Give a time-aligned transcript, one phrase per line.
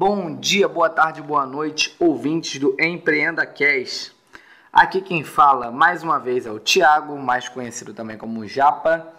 [0.00, 4.14] Bom dia, boa tarde, boa noite, ouvintes do Empreenda Cash.
[4.72, 9.12] Aqui quem fala mais uma vez é o Thiago, mais conhecido também como Japa.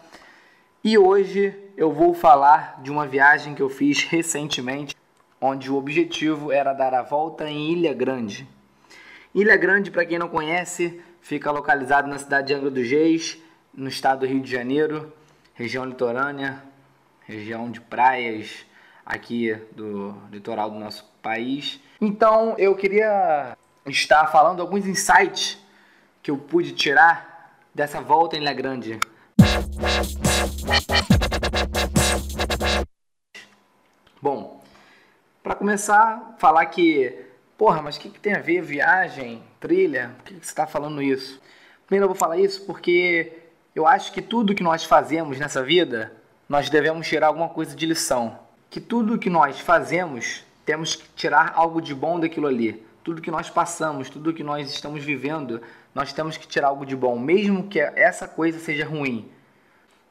[0.82, 4.96] E hoje eu vou falar de uma viagem que eu fiz recentemente,
[5.42, 8.48] onde o objetivo era dar a volta em Ilha Grande.
[9.36, 13.38] Ilha Grande, para quem não conhece, fica localizado na cidade de Angra dos Reis,
[13.74, 15.12] no estado do Rio de Janeiro,
[15.56, 16.64] região litorânea,
[17.28, 18.69] região de praias
[19.10, 21.80] aqui do litoral do nosso país.
[22.00, 23.58] Então eu queria
[23.88, 25.58] estar falando alguns insights
[26.22, 29.00] que eu pude tirar dessa volta em Ilha Grande.
[34.22, 34.62] Bom,
[35.42, 37.26] para começar, falar que,
[37.58, 40.12] porra, mas o que, que, tem a ver viagem, trilha?
[40.18, 41.42] Por que, que você está falando isso?
[41.88, 43.34] Primeiro eu vou falar isso porque
[43.74, 46.12] eu acho que tudo que nós fazemos nessa vida,
[46.48, 48.38] nós devemos tirar alguma coisa de lição.
[48.70, 52.86] Que tudo que nós fazemos, temos que tirar algo de bom daquilo ali.
[53.04, 55.62] Tudo que nós passamos, tudo que nós estamos vivendo,
[55.96, 59.30] nós temos que tirar algo de bom, mesmo que essa coisa seja ruim.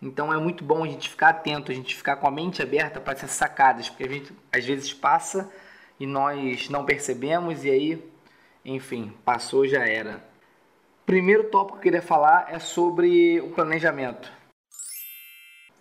[0.01, 3.01] Então é muito bom a gente ficar atento, a gente ficar com a mente aberta
[3.01, 5.51] para essas sacadas, porque a gente às vezes passa
[5.99, 8.13] e nós não percebemos e aí,
[8.65, 10.25] enfim, passou já era.
[11.05, 14.31] Primeiro tópico que eu queria falar é sobre o planejamento.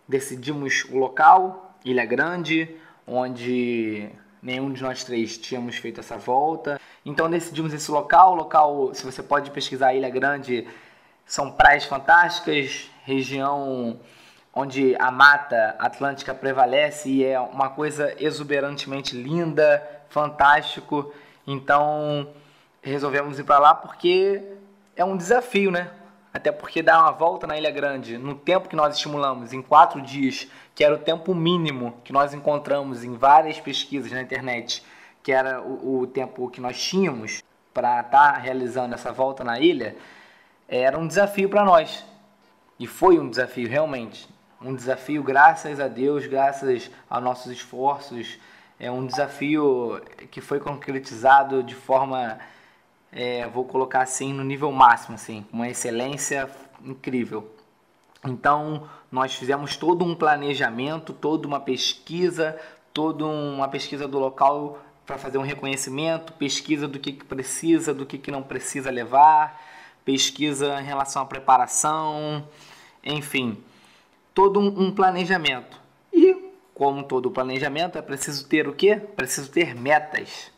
[0.08, 4.10] Decidimos o local, Ilha Grande, onde
[4.42, 6.80] nenhum de nós três tínhamos feito essa volta.
[7.06, 8.36] Então decidimos esse local.
[8.36, 10.68] Local, se você pode pesquisar Ilha Grande,
[11.26, 14.00] são praias fantásticas, região
[14.54, 21.14] onde a mata atlântica prevalece e é uma coisa exuberantemente linda, fantástico.
[21.46, 22.28] Então
[22.82, 24.42] resolvemos ir para lá porque
[24.96, 25.92] é um desafio, né?
[26.38, 30.00] Até porque dar uma volta na Ilha Grande, no tempo que nós estimulamos, em quatro
[30.00, 34.84] dias, que era o tempo mínimo que nós encontramos em várias pesquisas na internet,
[35.24, 37.44] que era o, o tempo que nós tínhamos
[37.74, 39.96] para estar tá realizando essa volta na ilha,
[40.68, 42.06] era um desafio para nós.
[42.80, 44.30] E foi um desafio realmente.
[44.62, 48.38] Um desafio, graças a Deus, graças aos nossos esforços.
[48.80, 50.00] É um desafio
[50.30, 52.38] que foi concretizado de forma
[53.18, 56.48] é, vou colocar assim, no nível máximo, assim, uma excelência
[56.86, 57.52] incrível.
[58.24, 62.56] Então, nós fizemos todo um planejamento, toda uma pesquisa,
[62.94, 68.06] toda uma pesquisa do local para fazer um reconhecimento, pesquisa do que, que precisa, do
[68.06, 69.60] que, que não precisa levar,
[70.06, 72.48] pesquisa em relação à preparação,
[73.04, 73.58] enfim,
[74.32, 75.82] todo um, um planejamento.
[76.14, 78.98] E, como todo planejamento, é preciso ter o quê?
[78.98, 80.56] Preciso ter metas.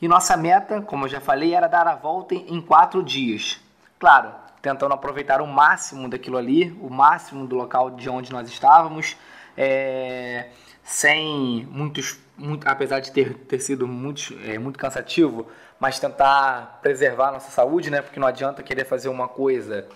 [0.00, 3.60] E nossa meta, como eu já falei, era dar a volta em quatro dias.
[3.98, 4.32] Claro,
[4.62, 9.16] tentando aproveitar o máximo daquilo ali, o máximo do local de onde nós estávamos,
[9.56, 10.50] é,
[10.84, 15.48] sem muitos, muito, apesar de ter, ter sido muito, é, muito cansativo,
[15.80, 18.00] mas tentar preservar a nossa saúde, né?
[18.00, 19.88] Porque não adianta querer fazer uma coisa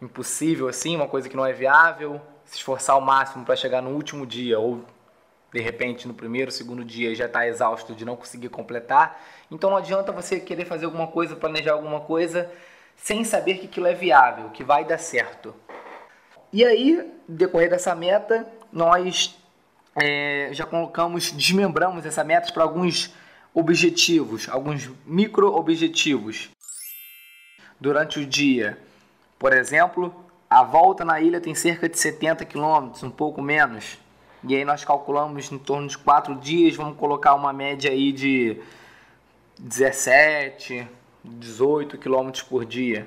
[0.00, 3.90] impossível assim, uma coisa que não é viável, se esforçar ao máximo para chegar no
[3.90, 4.82] último dia ou
[5.52, 9.20] de repente no primeiro, segundo dia já está exausto de não conseguir completar.
[9.50, 12.50] Então não adianta você querer fazer alguma coisa, planejar alguma coisa
[12.96, 15.54] sem saber que aquilo é viável, que vai dar certo.
[16.52, 19.36] E aí, decorrer dessa meta, nós
[19.94, 23.14] é, já colocamos, desmembramos essa meta para alguns
[23.54, 26.50] objetivos, alguns micro objetivos
[27.80, 28.78] durante o dia.
[29.38, 30.14] Por exemplo,
[30.48, 33.98] a volta na ilha tem cerca de 70 quilômetros, um pouco menos.
[34.42, 38.58] E aí nós calculamos em torno de 4 dias, vamos colocar uma média aí de
[39.58, 40.88] 17,
[41.22, 43.06] 18 quilômetros por dia.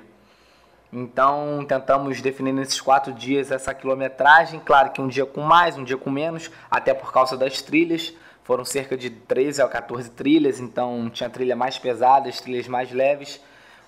[0.92, 5.82] Então tentamos definir nesses quatro dias essa quilometragem, claro que um dia com mais, um
[5.82, 8.14] dia com menos, até por causa das trilhas.
[8.44, 13.40] Foram cerca de 13 a 14 trilhas, então tinha trilha mais pesadas, trilhas mais leves,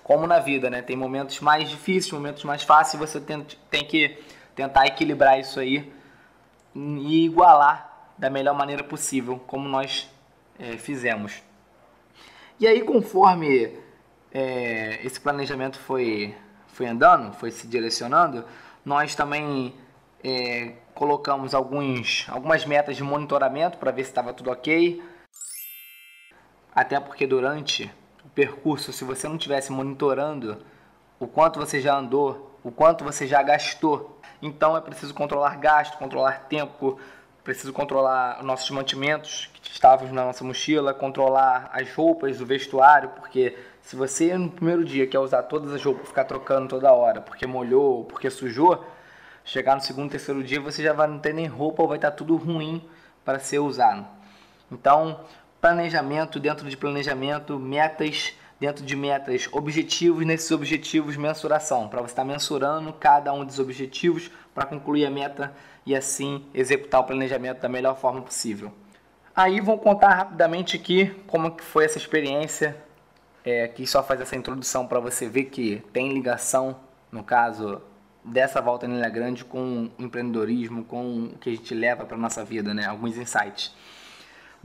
[0.03, 0.81] como na vida, né?
[0.81, 4.17] Tem momentos mais difíceis, momentos mais fáceis, você tem, tem que
[4.55, 5.93] tentar equilibrar isso aí
[6.77, 10.09] e igualar da melhor maneira possível, como nós
[10.59, 11.41] é, fizemos.
[12.59, 13.77] E aí, conforme
[14.31, 16.35] é, esse planejamento foi,
[16.67, 18.45] foi andando, foi se direcionando,
[18.85, 19.73] nós também
[20.23, 25.01] é, colocamos alguns, algumas metas de monitoramento para ver se estava tudo ok.
[26.73, 27.91] Até porque durante
[28.23, 30.63] o percurso, se você não estivesse monitorando
[31.19, 35.97] o quanto você já andou, o quanto você já gastou então é preciso controlar gasto,
[35.97, 36.99] controlar tempo,
[37.43, 43.57] preciso controlar nossos mantimentos que estavam na nossa mochila, controlar as roupas do vestuário, porque
[43.81, 47.47] se você no primeiro dia quer usar todas as roupas, ficar trocando toda hora, porque
[47.47, 48.85] molhou, porque sujou,
[49.43, 52.11] chegar no segundo, terceiro dia você já vai não ter nem roupa ou vai estar
[52.11, 52.87] tudo ruim
[53.25, 54.05] para ser usado.
[54.71, 55.21] Então,
[55.59, 62.23] planejamento dentro de planejamento, metas dentro de metas, objetivos, nesses objetivos, mensuração, para você estar
[62.23, 65.53] tá mensurando cada um dos objetivos para concluir a meta
[65.85, 68.71] e assim executar o planejamento da melhor forma possível.
[69.35, 72.75] Aí vou contar rapidamente aqui como que foi essa experiência,
[73.45, 76.75] é, que só faz essa introdução para você ver que tem ligação,
[77.11, 77.81] no caso
[78.25, 82.17] dessa volta em Ilha Grande, com o empreendedorismo, com o que a gente leva para
[82.17, 82.85] nossa vida, né?
[82.85, 83.73] Alguns insights.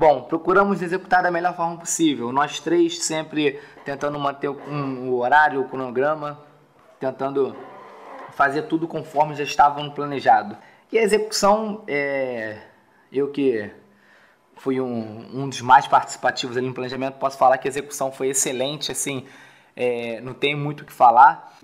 [0.03, 2.33] Bom, procuramos executar da melhor forma possível.
[2.33, 6.41] Nós três sempre tentando manter um, o horário, o cronograma,
[6.99, 7.57] tentando
[8.33, 10.59] fazer tudo conforme já estava planejado.
[10.91, 12.59] E a execução, é,
[13.13, 13.71] eu que
[14.57, 18.31] fui um, um dos mais participativos ali no planejamento, posso falar que a execução foi
[18.31, 19.25] excelente, assim,
[19.77, 21.61] é, não tem muito o que falar.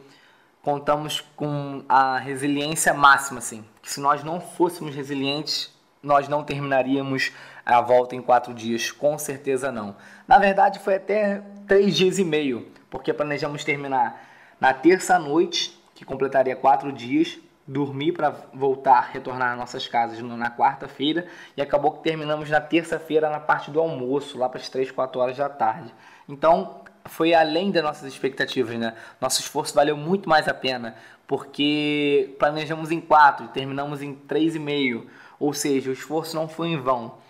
[0.62, 7.32] Contamos com a resiliência máxima, assim, que se nós não fôssemos resilientes, nós não terminaríamos
[7.68, 9.94] a volta em quatro dias, com certeza não.
[10.26, 14.24] Na verdade, foi até três dias e meio, porque planejamos terminar
[14.58, 21.26] na terça-noite, que completaria quatro dias, dormir para voltar, retornar às nossas casas na quarta-feira,
[21.54, 25.20] e acabou que terminamos na terça-feira na parte do almoço, lá para as três, quatro
[25.20, 25.92] horas da tarde.
[26.26, 28.94] Então, foi além das nossas expectativas, né?
[29.20, 34.58] Nosso esforço valeu muito mais a pena, porque planejamos em quatro terminamos em três e
[34.58, 35.06] meio,
[35.38, 37.27] ou seja, o esforço não foi em vão.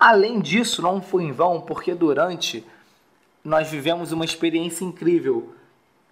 [0.00, 2.64] Além disso, não foi em vão, porque durante
[3.44, 5.54] nós vivemos uma experiência incrível,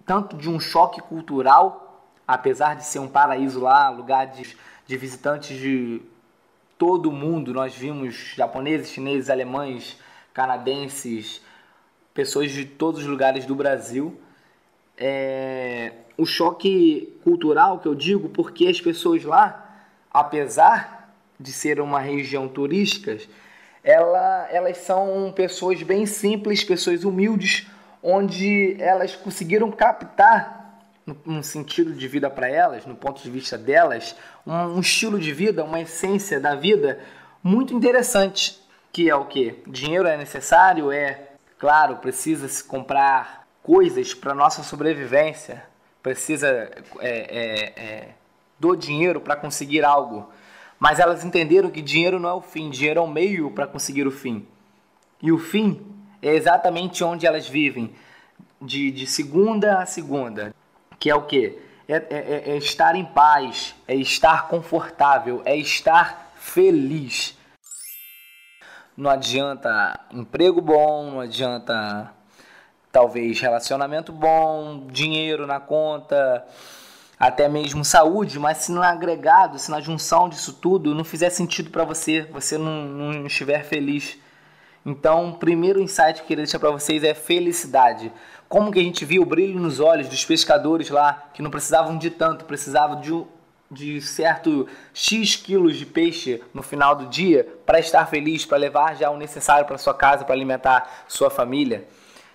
[0.05, 4.55] tanto de um choque cultural, apesar de ser um paraíso lá, lugar de,
[4.87, 6.03] de visitantes de
[6.77, 9.99] todo o mundo, nós vimos japoneses, chineses, alemães,
[10.35, 11.41] canadenses,
[12.13, 14.21] pessoas de todos os lugares do Brasil.
[14.99, 22.01] É, o choque cultural que eu digo, porque as pessoas lá, apesar de ser uma
[22.01, 23.19] região turística,
[23.89, 27.67] ela, elas são pessoas bem simples, pessoas humildes,
[28.03, 30.79] onde elas conseguiram captar,
[31.27, 34.15] um sentido de vida para elas, no ponto de vista delas,
[34.47, 37.01] um, estilo de vida, uma essência da vida
[37.43, 38.61] muito interessante,
[38.93, 39.59] que é o que?
[39.67, 41.23] Dinheiro é necessário, é,
[41.59, 45.65] claro, precisa se comprar coisas para nossa sobrevivência,
[46.03, 46.71] precisa
[47.01, 48.09] é, é, é,
[48.61, 50.29] do dinheiro para conseguir algo.
[50.79, 54.07] Mas elas entenderam que dinheiro não é o fim, dinheiro é o meio para conseguir
[54.07, 54.47] o fim.
[55.21, 55.85] E o fim
[56.23, 57.95] é exatamente onde elas vivem,
[58.61, 60.55] de, de segunda a segunda.
[60.99, 61.59] Que é o quê?
[61.89, 67.37] É, é, é, é estar em paz, é estar confortável, é estar feliz.
[68.97, 72.13] Não adianta emprego bom, não adianta
[72.91, 76.45] talvez relacionamento bom, dinheiro na conta,
[77.19, 81.71] até mesmo saúde, mas se no agregado, se na junção disso tudo não fizer sentido
[81.71, 84.19] para você, você não, não estiver feliz.
[84.87, 88.13] Então, o primeiro insight que eu queria deixar para vocês é felicidade.
[88.49, 91.99] Como que a gente viu o brilho nos olhos dos pescadores lá, que não precisavam
[91.99, 93.25] de tanto, precisavam de,
[93.71, 98.97] de certo X quilos de peixe no final do dia para estar feliz, para levar
[98.97, 101.87] já o necessário para sua casa, para alimentar sua família.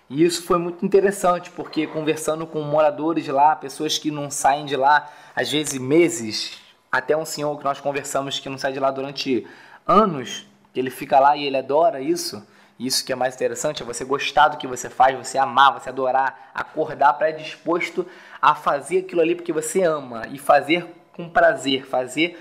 [0.09, 4.65] E isso foi muito interessante, porque conversando com moradores de lá, pessoas que não saem
[4.65, 6.61] de lá, às vezes meses,
[6.91, 9.47] até um senhor que nós conversamos que não sai de lá durante
[9.87, 12.45] anos, que ele fica lá e ele adora isso.
[12.79, 15.89] Isso que é mais interessante, é você gostar do que você faz, você amar, você
[15.89, 18.05] adorar, acordar predisposto
[18.41, 22.37] a fazer aquilo ali porque você ama e fazer com prazer, fazer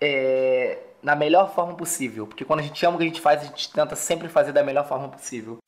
[0.00, 2.26] é, na melhor forma possível.
[2.26, 4.52] Porque quando a gente ama o que a gente faz, a gente tenta sempre fazer
[4.52, 5.58] da melhor forma possível.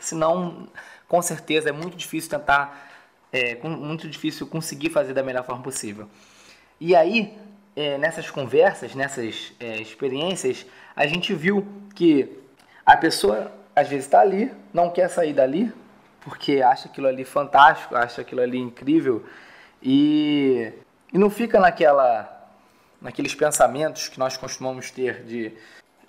[0.00, 0.68] Senão,
[1.06, 2.90] com certeza, é muito difícil tentar,
[3.32, 6.08] é, muito difícil conseguir fazer da melhor forma possível.
[6.80, 7.36] E aí,
[7.76, 10.66] é, nessas conversas, nessas é, experiências,
[10.96, 12.38] a gente viu que
[12.84, 15.72] a pessoa às vezes está ali, não quer sair dali,
[16.20, 19.24] porque acha aquilo ali fantástico, acha aquilo ali incrível
[19.82, 20.72] e,
[21.12, 22.36] e não fica naquela
[23.00, 25.52] naqueles pensamentos que nós costumamos ter de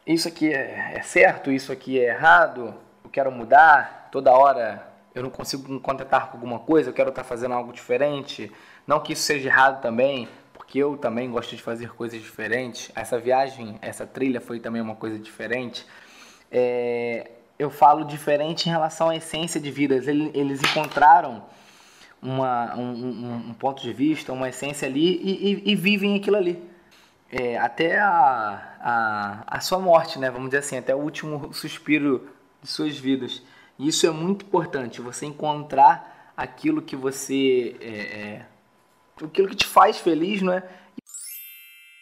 [0.06, 2.74] isso aqui é, é certo, isso aqui é errado,
[3.12, 7.24] quero mudar, toda hora eu não consigo me contentar com alguma coisa, eu quero estar
[7.24, 8.52] fazendo algo diferente.
[8.88, 12.92] Não que isso seja errado também, porque eu também gosto de fazer coisas diferentes.
[12.96, 15.86] Essa viagem, essa trilha foi também uma coisa diferente.
[16.50, 19.96] É, eu falo diferente em relação à essência de vida.
[19.96, 21.44] Eles, encontraram
[22.22, 26.38] uma, um, um, um, ponto de vista, uma essência ali e, e, e vivem aquilo
[26.38, 26.64] ali.
[27.30, 30.30] É, até a, a, a sua morte, né?
[30.30, 32.28] Vamos dizer assim, até o último suspiro
[32.62, 33.42] de suas vidas.
[33.78, 37.76] E isso é muito importante, você encontrar aquilo que você.
[37.82, 38.46] É, é,
[39.24, 40.64] aquilo que te faz feliz, não é?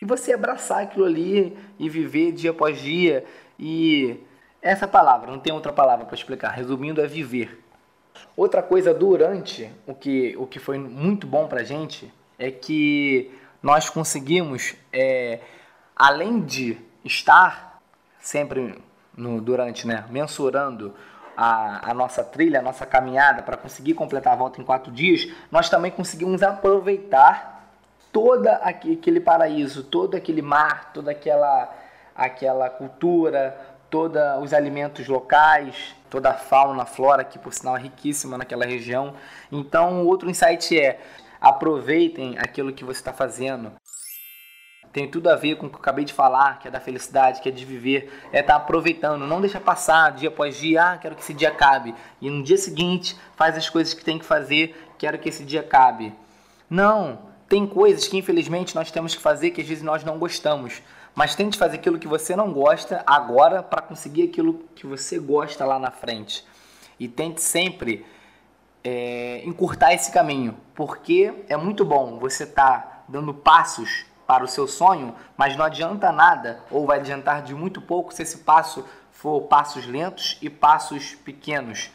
[0.02, 3.26] E você abraçar aquilo ali e viver dia após dia
[3.58, 4.18] E
[4.62, 6.50] essa palavra, não tem outra palavra para explicar.
[6.52, 7.64] Resumindo, é viver.
[8.36, 13.90] Outra coisa durante o que, o que foi muito bom para gente é que nós
[13.90, 15.42] conseguimos, é,
[15.96, 17.82] além de estar
[18.20, 18.82] sempre
[19.20, 20.94] no, durante, né, mensurando
[21.36, 25.28] a, a, nossa trilha, a nossa caminhada para conseguir completar a volta em quatro dias,
[25.52, 27.68] nós também conseguimos aproveitar
[28.12, 31.74] todo aquele paraíso, todo aquele mar, toda aquela,
[32.16, 33.58] aquela cultura,
[33.90, 38.66] todos os alimentos locais, toda a fauna, a flora, que por sinal é riquíssima naquela
[38.66, 39.14] região.
[39.52, 41.00] Então, outro insight é
[41.40, 43.72] aproveitem aquilo que você está fazendo.
[44.92, 47.42] Tem tudo a ver com o que eu acabei de falar, que é da felicidade,
[47.42, 50.98] que é de viver, é estar tá aproveitando, não deixa passar dia após dia, ah,
[50.98, 51.94] quero que esse dia acabe.
[52.20, 55.60] E no dia seguinte, faz as coisas que tem que fazer, quero que esse dia
[55.60, 56.14] acabe.
[56.68, 60.82] Não, tem coisas que infelizmente nós temos que fazer que às vezes nós não gostamos.
[61.14, 65.66] Mas tente fazer aquilo que você não gosta agora para conseguir aquilo que você gosta
[65.66, 66.46] lá na frente.
[67.00, 68.06] E tente sempre
[68.84, 74.48] é, encurtar esse caminho, porque é muito bom você estar tá dando passos para o
[74.48, 78.86] seu sonho, mas não adianta nada, ou vai adiantar de muito pouco se esse passo
[79.12, 81.90] for passos lentos e passos pequenos.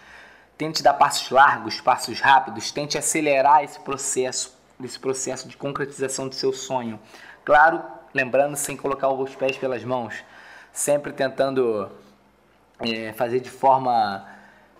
[0.58, 6.34] Tente dar passos largos, passos rápidos, tente acelerar esse processo, esse processo de concretização do
[6.34, 6.98] seu sonho.
[7.44, 7.80] Claro,
[8.12, 10.24] lembrando sem colocar os pés pelas mãos,
[10.72, 11.88] sempre tentando
[12.80, 14.26] é, fazer de forma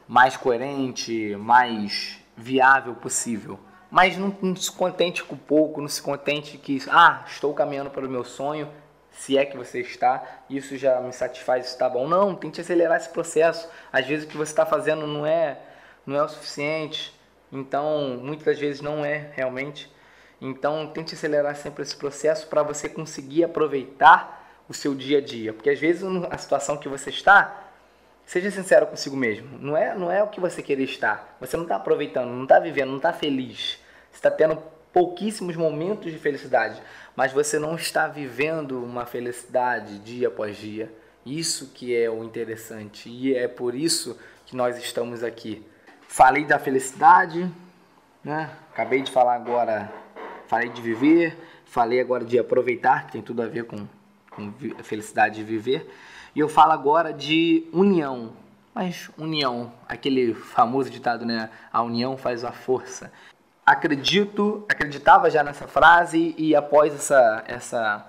[0.09, 3.61] mais coerente, mais viável possível.
[3.95, 8.05] Mas não, não, se contente com pouco, não se contente que, ah, estou caminhando para
[8.05, 8.69] o meu sonho,
[9.13, 12.09] se é que você está, isso já me satisfaz, está bom.
[12.09, 13.69] Não, tente acelerar esse processo.
[13.93, 15.61] Às vezes o que você está fazendo não é,
[16.05, 17.15] não é o suficiente,
[17.53, 19.89] então muitas das vezes não é realmente.
[20.41, 25.53] Então tente acelerar sempre esse processo para você conseguir aproveitar o seu dia a dia,
[25.53, 27.61] porque às vezes a situação que você está
[28.27, 29.59] Seja sincero consigo mesmo.
[29.59, 31.37] Não é, não é o que você queria estar.
[31.39, 33.84] Você não está aproveitando, não está vivendo, não está feliz.
[34.14, 34.56] Está tendo
[34.92, 36.80] pouquíssimos momentos de felicidade,
[37.16, 40.90] mas você não está vivendo uma felicidade dia após dia.
[41.26, 44.16] Isso que é o interessante e é por isso
[44.47, 45.66] que nós estamos aqui.
[46.06, 47.50] Falei da felicidade,
[48.23, 48.50] né?
[48.73, 49.92] Acabei de falar agora,
[50.47, 53.88] falei de viver, falei agora de aproveitar, que tem tudo a ver com,
[54.30, 55.90] com a felicidade de viver.
[56.35, 58.33] E eu falo agora de união.
[58.75, 61.49] Mas união, aquele famoso ditado, né?
[61.73, 63.12] A união faz a força.
[63.66, 68.06] Acredito, acreditava já nessa frase e após essa, essa,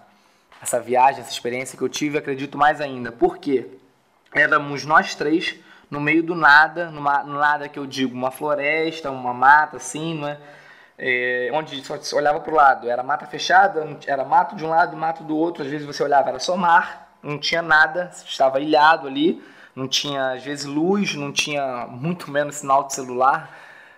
[0.61, 3.11] essa viagem, essa experiência que eu tive, acredito mais ainda.
[3.11, 3.67] Por quê?
[4.33, 5.55] Éramos nós três
[5.89, 10.15] no meio do nada, numa, no nada que eu digo, uma floresta, uma mata assim,
[10.15, 10.37] não é?
[10.97, 14.95] É, onde só olhava para o lado, era mata fechada, era mato de um lado
[14.95, 18.61] e mato do outro, às vezes você olhava, era só mar, não tinha nada, estava
[18.61, 19.43] ilhado ali,
[19.75, 23.53] não tinha às vezes luz, não tinha muito menos sinal de celular,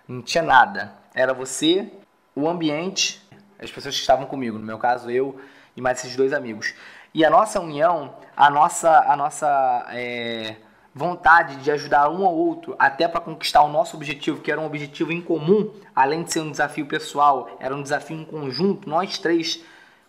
[0.07, 0.91] não tinha nada.
[1.17, 1.91] Era você,
[2.35, 3.19] o ambiente,
[3.57, 5.41] as pessoas que estavam comigo, no meu caso eu
[5.75, 6.75] e mais esses dois amigos.
[7.11, 10.57] E a nossa união, a nossa, a nossa é,
[10.93, 14.67] vontade de ajudar um ao outro, até para conquistar o nosso objetivo, que era um
[14.67, 19.17] objetivo em comum, além de ser um desafio pessoal, era um desafio em conjunto, nós
[19.17, 19.63] três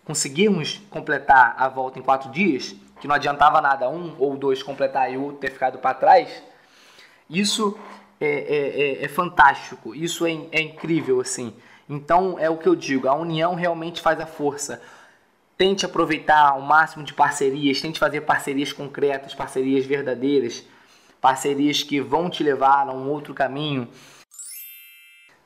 [0.05, 5.11] conseguirmos completar a volta em quatro dias, que não adiantava nada um ou dois completar
[5.11, 6.43] e o outro ter ficado para trás,
[7.27, 7.75] isso
[8.19, 11.53] é, é, é, é fantástico, isso é, é incrível assim.
[11.89, 14.81] Então é o que eu digo, a união realmente faz a força.
[15.57, 20.63] Tente aproveitar o máximo de parcerias, tente fazer parcerias concretas, parcerias verdadeiras,
[21.19, 23.87] parcerias que vão te levar a um outro caminho.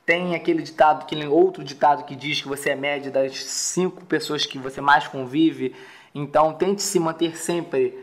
[0.05, 4.45] Tem aquele ditado, aquele outro ditado que diz que você é média das cinco pessoas
[4.45, 5.73] que você mais convive.
[6.13, 7.97] Então tente se manter sempre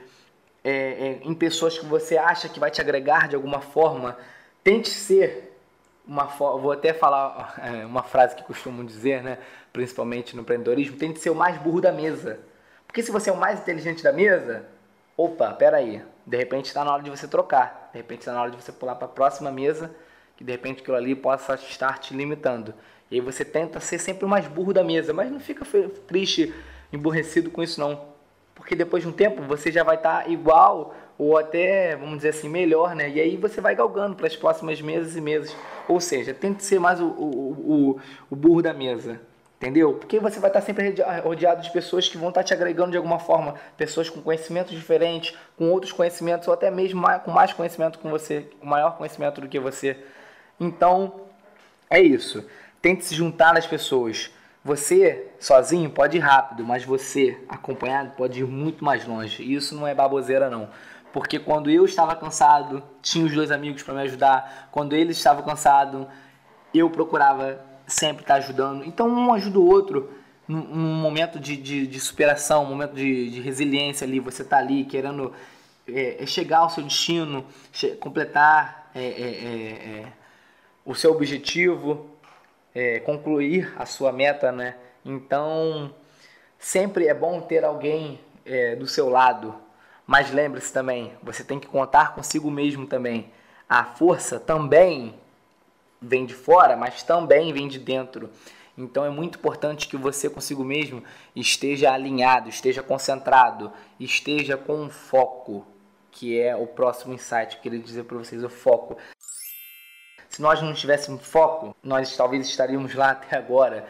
[0.64, 4.16] é, é, em pessoas que você acha que vai te agregar de alguma forma.
[4.62, 5.50] Tente ser
[6.06, 9.38] uma vou até falar é, uma frase que costumam dizer, né,
[9.72, 12.40] principalmente no empreendedorismo, tente ser o mais burro da mesa.
[12.86, 14.66] Porque se você é o mais inteligente da mesa,
[15.16, 18.50] opa, peraí, de repente está na hora de você trocar, de repente está na hora
[18.50, 19.94] de você pular para a próxima mesa,
[20.36, 22.74] que de repente aquilo ali possa estar te limitando.
[23.10, 25.64] E aí você tenta ser sempre o mais burro da mesa, mas não fica
[26.06, 26.52] triste
[26.92, 28.08] emborrecido com isso não.
[28.54, 32.30] Porque depois de um tempo você já vai estar tá igual ou até, vamos dizer
[32.30, 33.10] assim, melhor, né?
[33.10, 35.54] E aí você vai galgando para as próximas meses e meses.
[35.86, 37.50] Ou seja, tente ser mais o, o,
[37.90, 38.00] o,
[38.30, 39.20] o burro da mesa.
[39.58, 39.92] Entendeu?
[39.92, 42.92] Porque você vai estar tá sempre rodeado de pessoas que vão estar tá te agregando
[42.92, 47.52] de alguma forma, pessoas com conhecimentos diferentes, com outros conhecimentos, ou até mesmo com mais
[47.52, 49.98] conhecimento com você, com maior conhecimento do que você.
[50.58, 51.20] Então,
[51.90, 52.46] é isso.
[52.80, 54.30] Tente se juntar às pessoas.
[54.64, 59.42] Você sozinho pode ir rápido, mas você acompanhado pode ir muito mais longe.
[59.42, 60.70] E isso não é baboseira não.
[61.12, 64.68] Porque quando eu estava cansado, tinha os dois amigos para me ajudar.
[64.70, 66.06] Quando eles estavam cansados,
[66.72, 68.84] eu procurava sempre estar ajudando.
[68.84, 70.10] Então um ajuda o outro
[70.46, 74.20] num, momento de, de, de, superação, um momento de, de resiliência ali.
[74.20, 75.32] Você está ali querendo
[75.88, 77.44] é, é, chegar ao seu destino,
[77.98, 80.06] completar é, é, é,
[80.84, 82.08] o seu objetivo,
[83.04, 84.76] concluir a sua meta, né?
[85.04, 85.92] Então
[86.56, 88.20] sempre é bom ter alguém
[88.78, 89.54] do seu lado
[90.10, 93.32] mas lembre-se também, você tem que contar consigo mesmo também.
[93.68, 95.14] A força também
[96.02, 98.28] vem de fora, mas também vem de dentro.
[98.76, 101.04] Então é muito importante que você consigo mesmo
[101.36, 105.64] esteja alinhado, esteja concentrado, esteja com foco,
[106.10, 108.96] que é o próximo insight que eu queria dizer para vocês, o foco.
[110.28, 113.86] Se nós não tivéssemos foco, nós talvez estaríamos lá até agora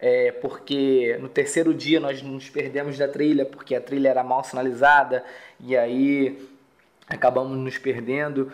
[0.00, 4.44] é, porque no terceiro dia nós nos perdemos da trilha, porque a trilha era mal
[4.44, 5.24] sinalizada,
[5.60, 6.48] e aí
[7.08, 8.52] acabamos nos perdendo.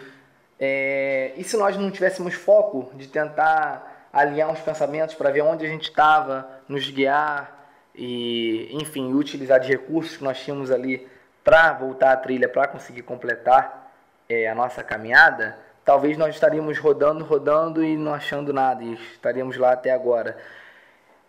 [0.58, 5.66] É, e se nós não tivéssemos foco de tentar alinhar os pensamentos para ver onde
[5.66, 11.06] a gente estava, nos guiar e, enfim, utilizar de recursos que nós tínhamos ali
[11.42, 13.92] para voltar à trilha, para conseguir completar
[14.28, 19.58] é, a nossa caminhada, talvez nós estaríamos rodando, rodando e não achando nada, e estaríamos
[19.58, 20.38] lá até agora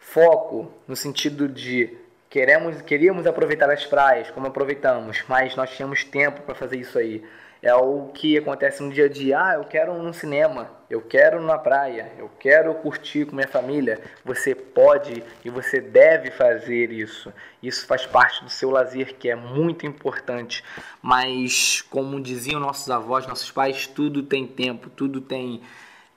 [0.05, 1.97] foco no sentido de
[2.29, 7.23] queremos, queríamos aproveitar as praias como aproveitamos, mas nós tínhamos tempo para fazer isso aí.
[7.61, 9.39] É o que acontece no dia a dia.
[9.39, 13.99] Ah, eu quero um cinema, eu quero na praia, eu quero curtir com minha família.
[14.23, 17.33] Você pode e você deve fazer isso.
[17.63, 20.63] Isso faz parte do seu lazer, que é muito importante.
[21.01, 25.61] Mas, como diziam nossos avós, nossos pais, tudo tem tempo, tudo tem,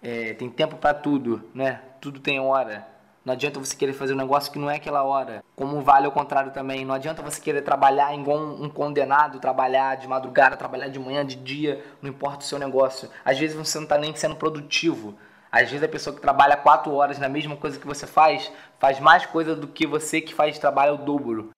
[0.03, 1.81] é, tem tempo para tudo, né?
[2.01, 2.98] Tudo tem hora.
[3.29, 5.45] Não adianta você querer fazer um negócio que não é aquela hora.
[5.55, 6.83] Como vale ao contrário também.
[6.83, 11.37] Não adianta você querer trabalhar igual um condenado, trabalhar de madrugada, trabalhar de manhã, de
[11.37, 13.11] dia, não importa o seu negócio.
[13.23, 15.15] Às vezes você não está nem sendo produtivo.
[15.53, 18.99] Às vezes a pessoa que trabalha quatro horas na mesma coisa que você faz, faz
[18.99, 21.51] mais coisa do que você que faz trabalho o dobro.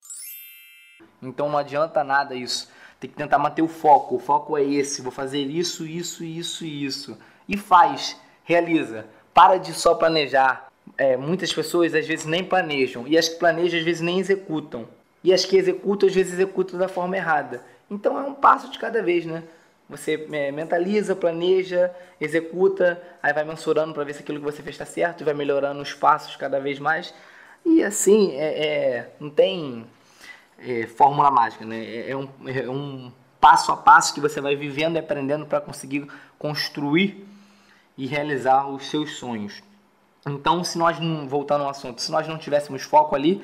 [1.23, 2.69] Então não adianta nada isso.
[2.99, 4.17] Tem que tentar manter o foco.
[4.17, 5.03] O foco é esse.
[5.03, 7.17] Vou fazer isso, isso, isso isso.
[7.49, 8.21] E faz.
[8.43, 9.07] Realiza.
[9.33, 13.79] Para de só planejar é, muitas pessoas às vezes nem planejam, e as que planejam
[13.79, 14.87] às vezes nem executam.
[15.23, 17.63] E as que executam às vezes executam da forma errada.
[17.91, 19.43] Então é um passo de cada vez, né?
[19.89, 24.77] Você é, mentaliza, planeja, executa, aí vai mensurando para ver se aquilo que você fez
[24.77, 27.13] está certo vai melhorando os passos cada vez mais.
[27.67, 29.85] E assim, é, é não tem
[30.59, 31.85] é, fórmula mágica, né?
[31.85, 35.61] É, é um, é um passo a passo que você vai vivendo e aprendendo para
[35.61, 36.07] conseguir
[36.39, 37.27] construir
[37.99, 39.63] e realizar os seus sonhos.
[40.27, 43.43] Então, se nós não, voltando ao assunto, se nós não tivéssemos foco ali,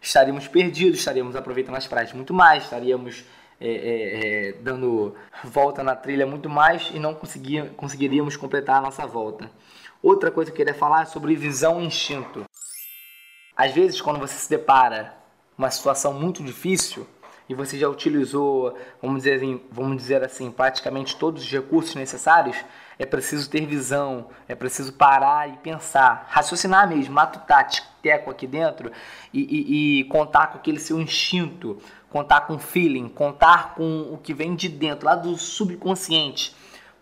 [0.00, 3.24] estaríamos perdidos, estaríamos aproveitando as praias muito mais, estaríamos
[3.60, 8.80] é, é, é, dando volta na trilha muito mais e não conseguir, conseguiríamos completar a
[8.80, 9.50] nossa volta.
[10.02, 12.44] Outra coisa que eu queria falar é sobre visão e instinto.
[13.56, 15.16] Às vezes, quando você se depara
[15.56, 17.06] uma situação muito difícil
[17.48, 22.56] e você já utilizou, vamos dizer assim, vamos dizer assim praticamente todos os recursos necessários,
[22.98, 27.68] é preciso ter visão, é preciso parar e pensar, raciocinar mesmo, matutar,
[28.02, 28.90] teco aqui dentro
[29.32, 31.78] e, e, e, contar com aquele seu instinto,
[32.08, 36.54] contar com feeling, contar com o que vem de dentro, lá do subconsciente.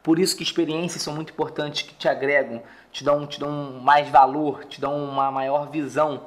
[0.02, 4.08] Por isso que experiências são muito importantes, que te agregam, te dão, te dão mais
[4.08, 6.26] valor, te dão uma maior visão,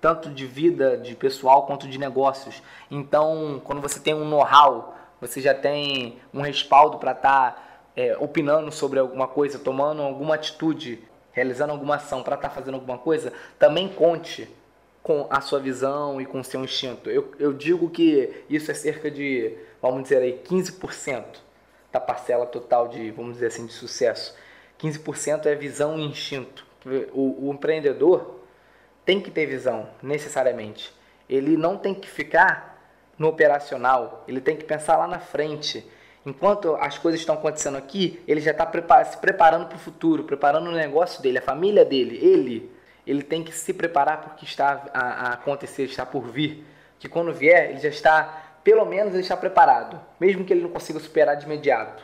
[0.00, 2.62] tanto de vida, de pessoal, quanto de negócios.
[2.90, 7.62] Então, quando você tem um know-how, você já tem um respaldo para estar tá
[7.96, 11.02] é, opinando sobre alguma coisa, tomando alguma atitude,
[11.32, 14.48] realizando alguma ação para estar tá fazendo alguma coisa, também conte
[15.02, 17.10] com a sua visão e com o seu instinto.
[17.10, 21.24] Eu, eu digo que isso é cerca de, vamos dizer aí, 15%
[21.92, 24.34] da parcela total de, vamos dizer assim, de sucesso.
[24.80, 26.66] 15% é visão e instinto.
[27.12, 28.40] O, o empreendedor
[29.04, 30.92] tem que ter visão, necessariamente.
[31.28, 32.74] Ele não tem que ficar
[33.18, 35.86] no operacional, ele tem que pensar lá na frente
[36.26, 38.66] Enquanto as coisas estão acontecendo aqui, ele já está
[39.04, 42.72] se preparando para o futuro, preparando o negócio dele, a família dele, ele.
[43.06, 46.64] Ele tem que se preparar para o que está a, a acontecer, está por vir.
[46.98, 50.00] Que quando vier, ele já está, pelo menos ele está preparado.
[50.18, 52.02] Mesmo que ele não consiga superar de imediato.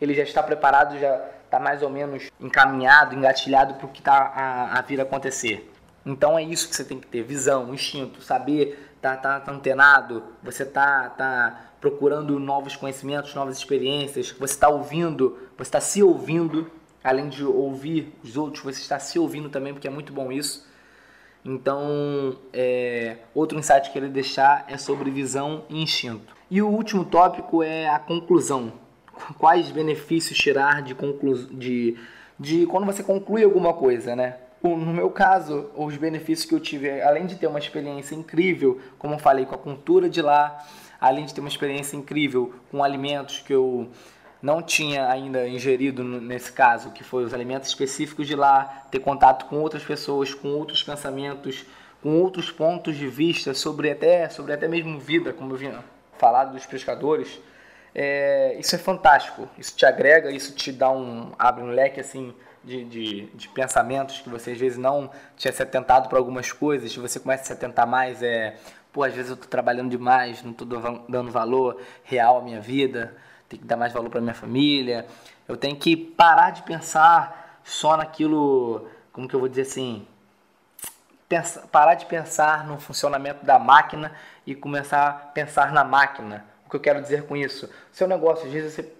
[0.00, 4.32] Ele já está preparado, já está mais ou menos encaminhado, engatilhado para o que está
[4.34, 5.69] a, a vir acontecer.
[6.04, 10.22] Então é isso que você tem que ter, visão, instinto, saber, tá, tá, tá antenado,
[10.42, 16.70] você tá, tá procurando novos conhecimentos, novas experiências, você está ouvindo, você está se ouvindo,
[17.02, 20.68] além de ouvir os outros, você está se ouvindo também, porque é muito bom isso.
[21.44, 26.34] Então, é, outro insight que queria deixar é sobre visão e instinto.
[26.50, 28.72] E o último tópico é a conclusão.
[29.38, 31.34] Quais benefícios tirar de, conclu...
[31.36, 31.96] de,
[32.38, 34.36] de quando você conclui alguma coisa, né?
[34.62, 39.14] No meu caso, os benefícios que eu tive, além de ter uma experiência incrível, como
[39.14, 40.66] eu falei, com a cultura de lá,
[41.00, 43.88] além de ter uma experiência incrível com alimentos que eu
[44.42, 49.46] não tinha ainda ingerido nesse caso, que foi os alimentos específicos de lá, ter contato
[49.46, 51.64] com outras pessoas, com outros pensamentos,
[52.02, 55.84] com outros pontos de vista sobre até, sobre até mesmo vida, como eu vinha
[56.18, 57.40] falado dos pescadores,
[57.94, 59.48] é, isso é fantástico.
[59.58, 64.20] Isso te agrega, isso te dá um abre um leque assim de, de, de pensamentos
[64.20, 67.52] que você às vezes não tinha se atentado para algumas coisas, você começa a se
[67.52, 68.56] atentar mais, é,
[68.92, 70.66] pô, às vezes eu estou trabalhando demais, não estou
[71.08, 73.16] dando valor real à minha vida
[73.50, 75.06] tenho que dar mais valor para minha família,
[75.48, 80.06] eu tenho que parar de pensar só naquilo, como que eu vou dizer assim,
[81.28, 84.12] pensar, parar de pensar no funcionamento da máquina
[84.46, 86.46] e começar a pensar na máquina.
[86.64, 87.68] O que eu quero dizer com isso?
[87.90, 88.92] Seu negócio, às vezes você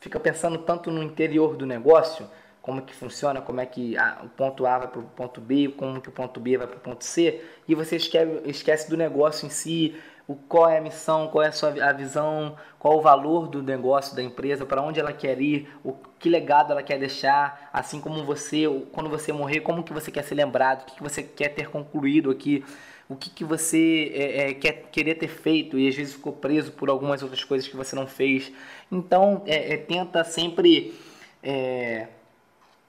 [0.00, 2.28] fica pensando tanto no interior do negócio,
[2.62, 5.74] como que funciona, como é que a, o ponto A vai para o ponto B,
[5.76, 8.96] como que o ponto B vai para o ponto C, e você esquece, esquece do
[8.96, 12.98] negócio em si, o, qual é a missão, qual é a sua a visão, qual
[12.98, 16.82] o valor do negócio da empresa, para onde ela quer ir, o que legado ela
[16.82, 20.84] quer deixar, assim como você, quando você morrer, como que você quer ser lembrado, o
[20.84, 22.62] que, que você quer ter concluído aqui,
[23.08, 26.72] o que, que você é, é, quer querer ter feito e às vezes ficou preso
[26.72, 28.52] por algumas outras coisas que você não fez.
[28.92, 30.94] Então, é, é tenta sempre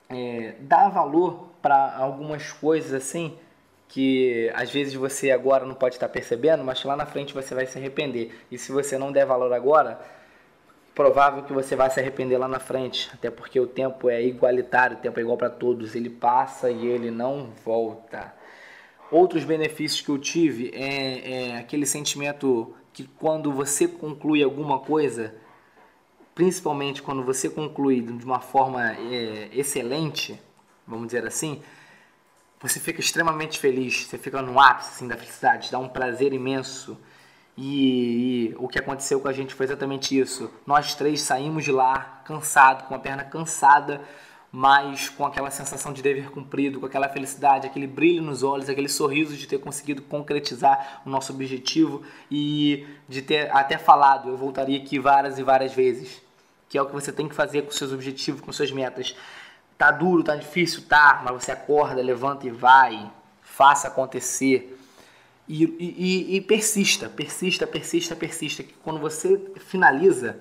[0.10, 3.38] é, dar valor para algumas coisas assim
[3.88, 7.66] que às vezes você agora não pode estar percebendo, mas lá na frente você vai
[7.66, 8.32] se arrepender.
[8.52, 10.00] E se você não der valor agora,
[10.94, 14.96] provável que você vai se arrepender lá na frente, até porque o tempo é igualitário,
[14.98, 18.32] o tempo é igual para todos, ele passa e ele não volta.
[19.12, 25.34] Outros benefícios que eu tive é, é aquele sentimento que quando você conclui alguma coisa,
[26.40, 30.40] principalmente quando você conclui de uma forma é, excelente,
[30.88, 31.62] vamos dizer assim,
[32.62, 36.98] você fica extremamente feliz, você fica no ápice assim, da felicidade, dá um prazer imenso.
[37.58, 40.50] E, e, o que aconteceu com a gente foi exatamente isso.
[40.66, 44.00] Nós três saímos de lá cansado, com a perna cansada,
[44.50, 48.88] mas com aquela sensação de dever cumprido, com aquela felicidade, aquele brilho nos olhos, aquele
[48.88, 54.78] sorriso de ter conseguido concretizar o nosso objetivo e de ter até falado, eu voltaria
[54.78, 56.29] aqui várias e várias vezes,
[56.70, 59.16] que é o que você tem que fazer com seus objetivos, com suas metas.
[59.78, 64.78] Tá duro, tá difícil, tá, mas você acorda, levanta e vai, faça acontecer.
[65.48, 68.62] E, e, e, persista, persista, persista, persista.
[68.62, 70.40] Que quando você finaliza,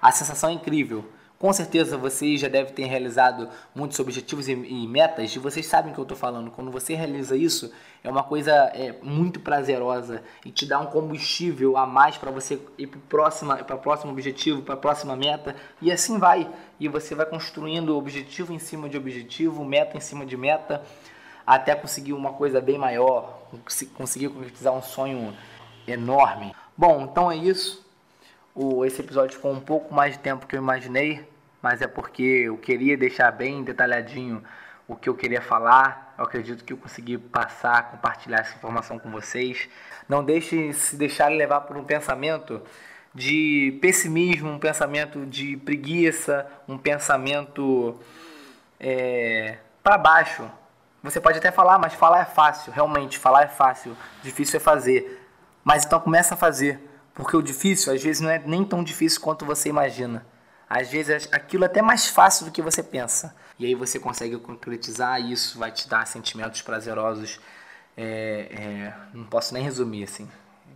[0.00, 1.04] a sensação é incrível.
[1.38, 5.92] Com certeza vocês já devem ter realizado muitos objetivos e, e metas, e vocês sabem
[5.92, 6.50] o que eu estou falando.
[6.50, 7.72] Quando você realiza isso,
[8.02, 12.60] é uma coisa é, muito prazerosa e te dá um combustível a mais para você
[12.76, 16.50] ir para o próximo objetivo, para a próxima meta, e assim vai.
[16.80, 20.82] E você vai construindo objetivo em cima de objetivo, meta em cima de meta,
[21.46, 23.42] até conseguir uma coisa bem maior,
[23.94, 25.32] conseguir concretizar um sonho
[25.86, 26.52] enorme.
[26.76, 27.87] Bom, então é isso.
[28.60, 31.24] O, esse episódio ficou um pouco mais de tempo que eu imaginei,
[31.62, 34.42] mas é porque eu queria deixar bem detalhadinho
[34.88, 36.12] o que eu queria falar.
[36.18, 39.68] Eu acredito que eu consegui passar, compartilhar essa informação com vocês.
[40.08, 42.60] Não deixe se deixar levar por um pensamento
[43.14, 47.96] de pessimismo, um pensamento de preguiça, um pensamento
[48.80, 50.50] é, para baixo.
[51.04, 55.24] Você pode até falar, mas falar é fácil, realmente, falar é fácil, difícil é fazer.
[55.62, 56.88] Mas então começa a fazer.
[57.18, 60.24] Porque o difícil, às vezes, não é nem tão difícil quanto você imagina.
[60.70, 63.34] Às vezes, aquilo é até mais fácil do que você pensa.
[63.58, 67.40] E aí você consegue concretizar e isso vai te dar sentimentos prazerosos.
[67.96, 68.04] É,
[68.52, 70.30] é, não posso nem resumir, assim.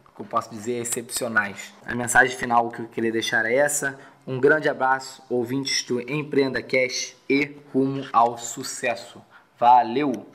[0.08, 1.72] O que eu posso dizer é excepcionais.
[1.86, 3.96] A mensagem final que eu queria deixar é essa.
[4.26, 9.22] Um grande abraço, ouvintes do Empreenda Cash e rumo ao sucesso.
[9.56, 10.26] Valeu!